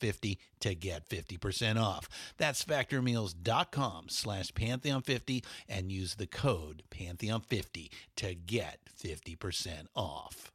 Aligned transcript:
Pantheon50 0.00 0.38
to 0.60 0.74
get 0.74 1.08
50% 1.08 1.80
off. 1.80 2.08
That's 2.36 2.64
factormeals.com 2.64 4.06
slash 4.08 4.52
Pantheon50 4.52 5.44
and 5.68 5.92
use 5.92 6.14
the 6.16 6.26
code 6.26 6.82
Pantheon50 6.90 7.90
to 8.16 8.34
get 8.34 8.80
50% 9.00 9.86
off. 9.94 10.52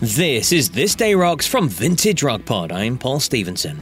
This 0.00 0.52
is 0.52 0.70
This 0.70 0.94
Day 0.94 1.14
Rocks 1.14 1.46
from 1.46 1.70
Vintage 1.70 2.22
Rock 2.22 2.44
Pod. 2.44 2.70
I'm 2.70 2.98
Paul 2.98 3.18
Stevenson. 3.18 3.80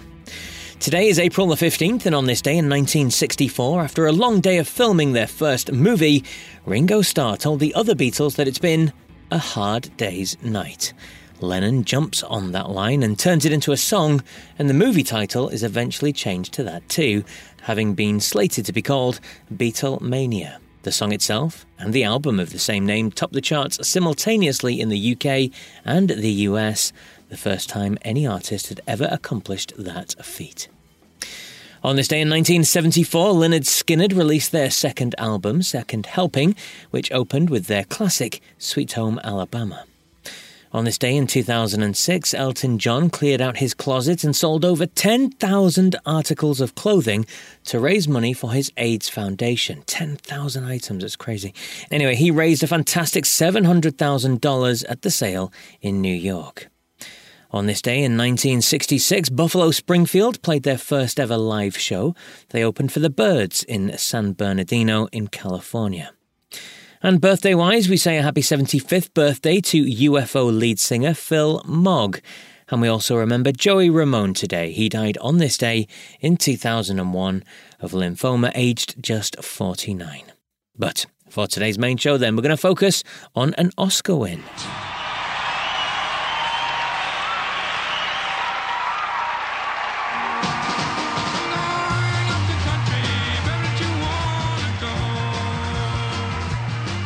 Today 0.78 1.08
is 1.08 1.18
April 1.18 1.46
the 1.46 1.56
15th, 1.56 2.06
and 2.06 2.14
on 2.14 2.26
this 2.26 2.42
day 2.42 2.52
in 2.52 2.68
1964, 2.68 3.80
after 3.80 4.06
a 4.06 4.12
long 4.12 4.40
day 4.40 4.58
of 4.58 4.68
filming 4.68 5.12
their 5.12 5.26
first 5.26 5.72
movie, 5.72 6.22
Ringo 6.66 7.02
Starr 7.02 7.36
told 7.36 7.58
the 7.58 7.74
other 7.74 7.94
Beatles 7.94 8.36
that 8.36 8.46
it's 8.46 8.58
been 8.58 8.92
a 9.30 9.38
Hard 9.38 9.96
Day's 9.96 10.36
Night. 10.42 10.92
Lennon 11.40 11.84
jumps 11.84 12.22
on 12.22 12.52
that 12.52 12.70
line 12.70 13.02
and 13.02 13.18
turns 13.18 13.44
it 13.44 13.52
into 13.52 13.72
a 13.72 13.76
song, 13.76 14.22
and 14.58 14.68
the 14.68 14.74
movie 14.74 15.02
title 15.02 15.48
is 15.48 15.62
eventually 15.62 16.12
changed 16.12 16.52
to 16.54 16.62
that 16.64 16.88
too, 16.88 17.24
having 17.62 17.94
been 17.94 18.20
slated 18.20 18.64
to 18.66 18.72
be 18.72 18.82
called 18.82 19.20
Beatlemania. 19.52 20.58
The 20.82 20.92
song 20.92 21.12
itself 21.12 21.64
and 21.78 21.92
the 21.92 22.04
album 22.04 22.38
of 22.38 22.50
the 22.50 22.58
same 22.58 22.84
name 22.84 23.10
topped 23.10 23.32
the 23.32 23.40
charts 23.40 23.86
simultaneously 23.88 24.80
in 24.80 24.90
the 24.90 25.12
UK 25.12 25.50
and 25.84 26.10
the 26.10 26.32
US, 26.48 26.92
the 27.30 27.36
first 27.36 27.68
time 27.68 27.98
any 28.02 28.26
artist 28.26 28.68
had 28.68 28.80
ever 28.86 29.08
accomplished 29.10 29.72
that 29.78 30.14
feat. 30.24 30.68
On 31.82 31.96
this 31.96 32.08
day 32.08 32.20
in 32.20 32.28
1974, 32.28 33.32
Lynyrd 33.32 33.64
Skynyrd 33.64 34.16
released 34.16 34.52
their 34.52 34.70
second 34.70 35.14
album, 35.18 35.62
Second 35.62 36.06
Helping, 36.06 36.54
which 36.90 37.12
opened 37.12 37.50
with 37.50 37.66
their 37.66 37.84
classic 37.84 38.40
Sweet 38.58 38.92
Home 38.92 39.20
Alabama. 39.22 39.84
On 40.74 40.82
this 40.82 40.98
day 40.98 41.16
in 41.16 41.28
2006, 41.28 42.34
Elton 42.34 42.80
John 42.80 43.08
cleared 43.08 43.40
out 43.40 43.58
his 43.58 43.74
closet 43.74 44.24
and 44.24 44.34
sold 44.34 44.64
over 44.64 44.86
10,000 44.86 45.96
articles 46.04 46.60
of 46.60 46.74
clothing 46.74 47.26
to 47.66 47.78
raise 47.78 48.08
money 48.08 48.32
for 48.32 48.52
his 48.52 48.72
AIDS 48.76 49.08
Foundation. 49.08 49.84
10,000 49.86 50.64
items, 50.64 51.04
that's 51.04 51.14
crazy. 51.14 51.54
Anyway, 51.92 52.16
he 52.16 52.32
raised 52.32 52.64
a 52.64 52.66
fantastic 52.66 53.22
$700,000 53.22 54.84
at 54.88 55.02
the 55.02 55.12
sale 55.12 55.52
in 55.80 56.00
New 56.00 56.12
York. 56.12 56.68
On 57.52 57.66
this 57.66 57.80
day 57.80 57.98
in 57.98 58.18
1966, 58.18 59.28
Buffalo 59.28 59.70
Springfield 59.70 60.42
played 60.42 60.64
their 60.64 60.76
first 60.76 61.20
ever 61.20 61.36
live 61.36 61.78
show. 61.78 62.16
They 62.48 62.64
opened 62.64 62.90
for 62.90 62.98
the 62.98 63.10
Byrds 63.10 63.62
in 63.62 63.96
San 63.96 64.32
Bernardino 64.32 65.06
in 65.12 65.28
California. 65.28 66.10
And 67.04 67.20
birthday 67.20 67.52
wise, 67.52 67.86
we 67.86 67.98
say 67.98 68.16
a 68.16 68.22
happy 68.22 68.40
75th 68.40 69.12
birthday 69.12 69.60
to 69.60 69.84
UFO 69.84 70.50
lead 70.50 70.80
singer 70.80 71.12
Phil 71.12 71.60
Mogg. 71.66 72.20
And 72.70 72.80
we 72.80 72.88
also 72.88 73.14
remember 73.14 73.52
Joey 73.52 73.90
Ramone 73.90 74.32
today. 74.32 74.72
He 74.72 74.88
died 74.88 75.18
on 75.18 75.36
this 75.36 75.58
day 75.58 75.86
in 76.20 76.38
2001 76.38 77.44
of 77.80 77.92
lymphoma, 77.92 78.52
aged 78.54 79.02
just 79.02 79.44
49. 79.44 80.32
But 80.78 81.04
for 81.28 81.46
today's 81.46 81.78
main 81.78 81.98
show, 81.98 82.16
then, 82.16 82.36
we're 82.36 82.42
going 82.42 82.48
to 82.48 82.56
focus 82.56 83.04
on 83.34 83.52
an 83.58 83.70
Oscar 83.76 84.16
win. 84.16 84.42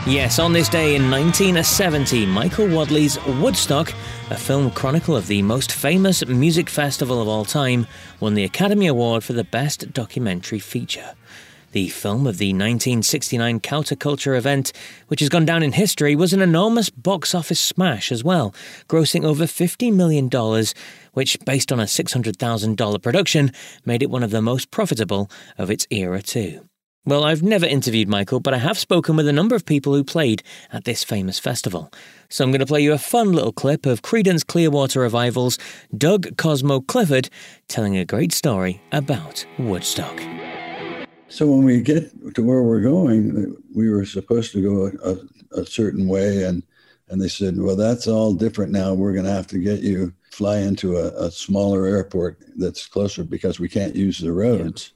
Yes, 0.08 0.38
on 0.38 0.54
this 0.54 0.70
day 0.70 0.96
in 0.96 1.10
1970, 1.10 2.24
Michael 2.24 2.66
Wadleigh's 2.66 3.22
Woodstock, 3.26 3.92
a 4.30 4.38
film 4.38 4.70
chronicle 4.70 5.14
of 5.14 5.26
the 5.26 5.42
most 5.42 5.70
famous 5.70 6.26
music 6.26 6.70
festival 6.70 7.20
of 7.20 7.28
all 7.28 7.44
time, 7.44 7.86
won 8.18 8.32
the 8.32 8.44
Academy 8.44 8.86
Award 8.86 9.22
for 9.22 9.34
the 9.34 9.44
Best 9.44 9.92
Documentary 9.92 10.60
Feature. 10.60 11.12
The 11.72 11.90
film 11.90 12.26
of 12.26 12.38
the 12.38 12.54
1969 12.54 13.60
counterculture 13.60 14.34
event, 14.34 14.72
which 15.08 15.20
has 15.20 15.28
gone 15.28 15.44
down 15.44 15.62
in 15.62 15.72
history, 15.72 16.16
was 16.16 16.32
an 16.32 16.40
enormous 16.40 16.88
box 16.88 17.34
office 17.34 17.60
smash 17.60 18.10
as 18.10 18.24
well, 18.24 18.54
grossing 18.88 19.26
over 19.26 19.44
$50 19.44 19.92
million, 19.92 20.30
which, 21.12 21.38
based 21.44 21.70
on 21.70 21.80
a 21.80 21.84
$600,000 21.84 23.02
production, 23.02 23.52
made 23.84 24.02
it 24.02 24.08
one 24.08 24.22
of 24.22 24.30
the 24.30 24.40
most 24.40 24.70
profitable 24.70 25.30
of 25.58 25.70
its 25.70 25.86
era, 25.90 26.22
too. 26.22 26.66
Well, 27.08 27.24
I've 27.24 27.42
never 27.42 27.64
interviewed 27.64 28.06
Michael, 28.06 28.38
but 28.38 28.52
I 28.52 28.58
have 28.58 28.78
spoken 28.78 29.16
with 29.16 29.26
a 29.26 29.32
number 29.32 29.56
of 29.56 29.64
people 29.64 29.94
who 29.94 30.04
played 30.04 30.42
at 30.70 30.84
this 30.84 31.02
famous 31.02 31.38
festival. 31.38 31.90
So 32.28 32.44
I'm 32.44 32.50
going 32.50 32.60
to 32.60 32.66
play 32.66 32.82
you 32.82 32.92
a 32.92 32.98
fun 32.98 33.32
little 33.32 33.50
clip 33.50 33.86
of 33.86 34.02
Creedence 34.02 34.46
Clearwater 34.46 35.00
Revival's 35.00 35.58
Doug 35.96 36.36
Cosmo 36.36 36.82
Clifford 36.82 37.30
telling 37.66 37.96
a 37.96 38.04
great 38.04 38.32
story 38.32 38.82
about 38.92 39.46
Woodstock. 39.58 40.20
So 41.28 41.46
when 41.46 41.64
we 41.64 41.80
get 41.80 42.12
to 42.34 42.42
where 42.42 42.62
we're 42.62 42.82
going, 42.82 43.56
we 43.74 43.88
were 43.88 44.04
supposed 44.04 44.52
to 44.52 44.62
go 44.62 44.92
a, 45.02 45.60
a 45.62 45.64
certain 45.64 46.08
way, 46.08 46.44
and 46.44 46.62
and 47.08 47.22
they 47.22 47.28
said, 47.28 47.58
"Well, 47.58 47.76
that's 47.76 48.06
all 48.06 48.34
different 48.34 48.70
now. 48.70 48.92
We're 48.92 49.14
going 49.14 49.24
to 49.24 49.32
have 49.32 49.46
to 49.46 49.58
get 49.58 49.80
you 49.80 50.12
fly 50.30 50.58
into 50.58 50.98
a, 50.98 51.06
a 51.24 51.30
smaller 51.30 51.86
airport 51.86 52.36
that's 52.56 52.86
closer 52.86 53.24
because 53.24 53.58
we 53.58 53.70
can't 53.70 53.96
use 53.96 54.18
the 54.18 54.30
roads." 54.34 54.92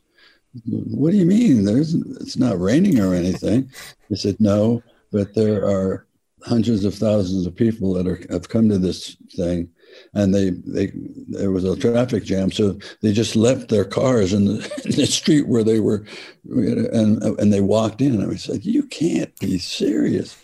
What 0.64 1.12
do 1.12 1.16
you 1.16 1.26
mean? 1.26 1.64
There's 1.64 1.94
it's 1.94 2.36
not 2.36 2.60
raining 2.60 3.00
or 3.00 3.14
anything. 3.14 3.70
He 4.08 4.16
said, 4.16 4.36
no, 4.38 4.82
but 5.10 5.34
there 5.34 5.64
are 5.64 6.06
hundreds 6.44 6.84
of 6.84 6.94
thousands 6.94 7.46
of 7.46 7.54
people 7.54 7.94
that 7.94 8.06
are 8.06 8.20
have 8.30 8.48
come 8.48 8.68
to 8.68 8.78
this 8.78 9.16
thing, 9.34 9.70
and 10.14 10.34
they 10.34 10.50
they 10.50 10.92
there 11.28 11.50
was 11.50 11.64
a 11.64 11.76
traffic 11.76 12.24
jam, 12.24 12.50
so 12.50 12.78
they 13.00 13.12
just 13.12 13.34
left 13.34 13.68
their 13.68 13.84
cars 13.84 14.32
in 14.32 14.44
the, 14.44 14.82
in 14.84 14.90
the 14.92 15.06
street 15.06 15.48
where 15.48 15.64
they 15.64 15.80
were, 15.80 16.04
and 16.44 17.22
and 17.22 17.52
they 17.52 17.60
walked 17.60 18.00
in. 18.00 18.20
And 18.20 18.30
I 18.30 18.36
said, 18.36 18.64
you 18.64 18.82
can't 18.84 19.34
be 19.38 19.58
serious. 19.58 20.36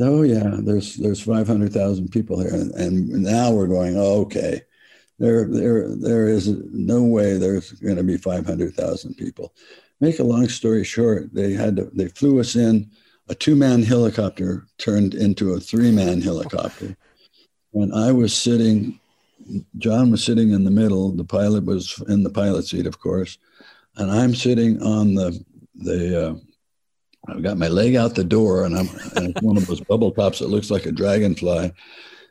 Oh 0.00 0.22
yeah, 0.22 0.56
there's 0.60 0.96
there's 0.96 1.22
five 1.22 1.46
hundred 1.46 1.72
thousand 1.72 2.08
people 2.08 2.40
here, 2.40 2.54
and, 2.54 2.72
and 2.74 3.08
now 3.10 3.50
we're 3.50 3.66
going. 3.66 3.96
Oh, 3.98 4.22
okay 4.22 4.62
there, 5.18 5.46
there, 5.46 5.94
there 5.94 6.28
is 6.28 6.48
no 6.72 7.02
way 7.02 7.36
there's 7.36 7.72
going 7.72 7.96
to 7.96 8.02
be 8.02 8.16
500,000 8.16 9.14
people. 9.14 9.54
Make 10.00 10.18
a 10.18 10.24
long 10.24 10.48
story 10.48 10.84
short, 10.84 11.32
they 11.32 11.52
had 11.52 11.76
to, 11.76 11.90
they 11.94 12.08
flew 12.08 12.40
us 12.40 12.56
in. 12.56 12.90
A 13.28 13.34
two-man 13.34 13.82
helicopter 13.82 14.66
turned 14.76 15.14
into 15.14 15.52
a 15.52 15.60
three-man 15.60 16.20
helicopter, 16.20 16.94
and 17.72 17.94
I 17.94 18.12
was 18.12 18.34
sitting. 18.36 19.00
John 19.78 20.10
was 20.10 20.22
sitting 20.22 20.52
in 20.52 20.64
the 20.64 20.70
middle. 20.70 21.10
The 21.10 21.24
pilot 21.24 21.64
was 21.64 22.02
in 22.06 22.22
the 22.22 22.28
pilot 22.28 22.66
seat, 22.66 22.86
of 22.86 23.00
course, 23.00 23.38
and 23.96 24.10
I'm 24.10 24.34
sitting 24.34 24.82
on 24.82 25.14
the 25.14 25.42
the. 25.74 26.28
Uh, 26.28 26.34
I've 27.26 27.42
got 27.42 27.56
my 27.56 27.68
leg 27.68 27.96
out 27.96 28.14
the 28.14 28.24
door, 28.24 28.66
and 28.66 28.76
I'm 28.76 28.90
and 29.16 29.34
one 29.40 29.56
of 29.56 29.66
those 29.66 29.80
bubble 29.80 30.10
tops 30.10 30.40
that 30.40 30.50
looks 30.50 30.70
like 30.70 30.84
a 30.84 30.92
dragonfly 30.92 31.72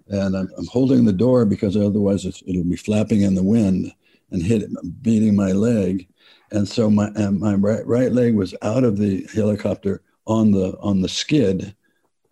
and 0.08 0.36
I'm, 0.36 0.50
I'm 0.58 0.68
holding 0.68 1.06
the 1.06 1.14
door 1.14 1.46
because 1.46 1.76
otherwise 1.78 2.26
it'll 2.26 2.64
be 2.64 2.76
flapping 2.76 3.22
in 3.22 3.36
the 3.36 3.44
wind 3.44 3.92
and 4.32 4.44
hit 4.44 4.64
beating 5.02 5.36
my 5.36 5.52
leg. 5.52 6.08
and 6.52 6.68
so 6.68 6.90
my 6.90 7.10
and 7.16 7.40
my 7.40 7.56
right, 7.56 7.86
right 7.86 8.12
leg 8.12 8.36
was 8.36 8.54
out 8.62 8.84
of 8.84 8.98
the 8.98 9.28
helicopter 9.34 10.02
on 10.28 10.52
the 10.52 10.78
on 10.80 11.02
the 11.02 11.10
skid. 11.10 11.76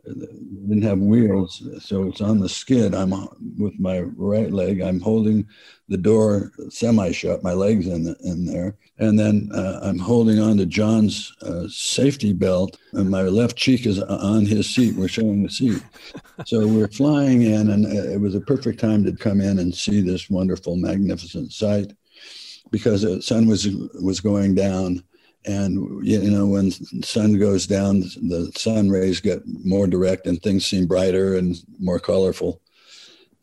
Didn't 0.03 0.81
have 0.81 0.99
wheels, 0.99 1.61
so 1.79 2.07
it's 2.07 2.21
on 2.21 2.39
the 2.39 2.49
skid. 2.49 2.95
I'm 2.95 3.11
with 3.57 3.79
my 3.79 3.99
right 3.99 4.51
leg. 4.51 4.81
I'm 4.81 4.99
holding 4.99 5.47
the 5.89 5.97
door 5.97 6.51
semi 6.69 7.11
shut. 7.11 7.43
My 7.43 7.53
legs 7.53 7.87
in 7.87 8.03
the, 8.03 8.15
in 8.23 8.45
there, 8.45 8.77
and 8.97 9.19
then 9.19 9.49
uh, 9.53 9.79
I'm 9.83 9.99
holding 9.99 10.39
on 10.39 10.57
to 10.57 10.65
John's 10.65 11.35
uh, 11.43 11.67
safety 11.69 12.33
belt, 12.33 12.77
and 12.93 13.09
my 13.09 13.23
left 13.23 13.57
cheek 13.57 13.85
is 13.85 13.99
on 13.99 14.45
his 14.45 14.73
seat. 14.73 14.95
We're 14.95 15.07
showing 15.07 15.43
the 15.43 15.49
seat, 15.49 15.83
so 16.45 16.67
we're 16.67 16.87
flying 16.87 17.43
in, 17.43 17.69
and 17.69 17.85
uh, 17.85 18.11
it 18.11 18.19
was 18.19 18.33
a 18.33 18.41
perfect 18.41 18.79
time 18.79 19.03
to 19.05 19.11
come 19.11 19.39
in 19.39 19.59
and 19.59 19.73
see 19.73 20.01
this 20.01 20.29
wonderful, 20.29 20.77
magnificent 20.77 21.53
sight 21.53 21.93
because 22.71 23.03
the 23.03 23.21
sun 23.21 23.47
was 23.47 23.67
was 24.01 24.19
going 24.19 24.55
down 24.55 25.03
and 25.45 26.05
you 26.05 26.29
know 26.29 26.45
when 26.45 26.71
sun 27.03 27.37
goes 27.39 27.65
down 27.65 28.01
the 28.01 28.51
sun 28.55 28.89
rays 28.89 29.19
get 29.19 29.41
more 29.45 29.87
direct 29.87 30.27
and 30.27 30.41
things 30.41 30.65
seem 30.65 30.85
brighter 30.85 31.35
and 31.35 31.57
more 31.79 31.99
colorful 31.99 32.61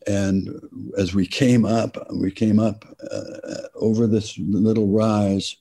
and 0.07 0.49
as 0.97 1.13
we 1.13 1.25
came 1.25 1.65
up 1.65 1.97
we 2.13 2.31
came 2.31 2.59
up 2.59 2.85
uh, 3.11 3.67
over 3.75 4.07
this 4.07 4.37
little 4.37 4.87
rise 4.87 5.57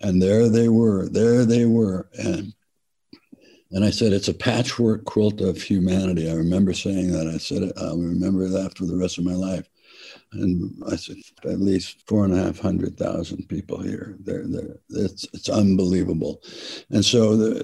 and 0.00 0.22
there 0.22 0.48
they 0.48 0.68
were 0.68 1.08
there 1.08 1.44
they 1.44 1.64
were 1.64 2.08
and 2.18 2.52
and 3.72 3.84
I 3.84 3.90
said, 3.90 4.12
it's 4.12 4.28
a 4.28 4.32
patchwork 4.32 5.04
quilt 5.06 5.40
of 5.40 5.60
humanity. 5.60 6.30
I 6.30 6.34
remember 6.34 6.72
saying 6.72 7.10
that. 7.12 7.26
I 7.26 7.36
said, 7.36 7.72
I'll 7.76 7.98
remember 7.98 8.48
that 8.48 8.78
for 8.78 8.86
the 8.86 8.96
rest 8.96 9.18
of 9.18 9.24
my 9.24 9.34
life 9.34 9.68
and 10.32 10.72
I 10.90 10.96
said 10.96 11.16
at 11.44 11.60
least 11.60 12.02
four 12.06 12.24
and 12.24 12.34
a 12.34 12.42
half 12.42 12.58
hundred 12.58 12.96
thousand 12.96 13.48
people 13.48 13.80
here. 13.80 14.16
They're, 14.20 14.46
they're, 14.46 14.76
it's 14.90 15.26
it's 15.32 15.48
unbelievable, 15.48 16.42
and 16.90 17.04
so 17.04 17.36
the 17.36 17.54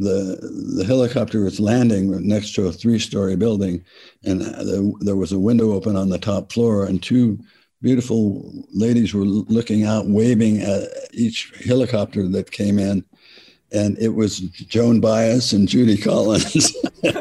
the 0.00 0.74
the 0.76 0.84
helicopter 0.84 1.42
was 1.42 1.60
landing 1.60 2.26
next 2.26 2.54
to 2.54 2.66
a 2.66 2.72
three-story 2.72 3.36
building, 3.36 3.84
and 4.24 4.40
the, 4.40 4.92
there 5.00 5.16
was 5.16 5.32
a 5.32 5.38
window 5.38 5.72
open 5.72 5.96
on 5.96 6.08
the 6.08 6.18
top 6.18 6.52
floor, 6.52 6.84
and 6.84 7.02
two 7.02 7.38
beautiful 7.80 8.52
ladies 8.72 9.12
were 9.12 9.24
looking 9.24 9.84
out, 9.84 10.06
waving 10.06 10.62
at 10.62 10.88
each 11.12 11.52
helicopter 11.66 12.28
that 12.28 12.52
came 12.52 12.78
in, 12.78 13.04
and 13.72 13.98
it 13.98 14.10
was 14.10 14.40
Joan 14.40 15.00
Baez 15.00 15.52
and 15.52 15.66
Judy 15.68 15.96
Collins. 15.96 16.76
I, 17.04 17.12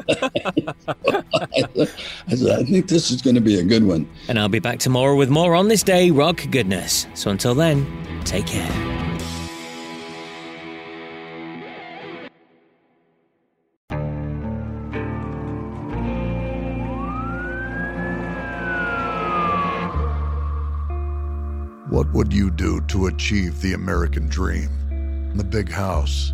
said, 2.36 2.60
I 2.60 2.64
think 2.64 2.88
this 2.88 3.12
is 3.12 3.22
going 3.22 3.36
to 3.36 3.42
be 3.42 3.60
a 3.60 3.64
good 3.64 3.84
one. 3.84 4.10
And 4.28 4.38
I'll 4.38 4.50
be 4.50 4.60
back 4.60 4.80
tomorrow 4.80 5.16
with 5.16 5.30
more 5.30 5.56
on 5.56 5.68
this 5.68 5.84
day 5.84 6.12
rock 6.12 6.46
goodness. 6.52 7.08
So 7.14 7.32
until 7.32 7.56
then, 7.56 7.86
take 8.26 8.48
care. 8.48 8.92
What 21.90 22.12
would 22.14 22.34
you 22.34 22.50
do 22.50 22.82
to 22.88 23.08
achieve 23.08 23.62
the 23.62 23.74
American 23.74 24.28
dream? 24.28 24.70
The 25.36 25.44
big 25.44 25.70
house, 25.70 26.34